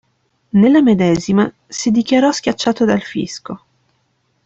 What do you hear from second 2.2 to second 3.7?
"schiacciato dal fisco".